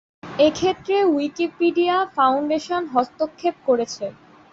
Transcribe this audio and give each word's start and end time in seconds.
এক্ষেত্রে 0.39 0.95
Wikimedia 1.13 1.97
foundation 2.15 2.81
হস্তক্ষেপ 2.93 3.55
করেছে। 3.67 4.05